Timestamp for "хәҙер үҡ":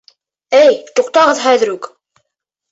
1.45-1.93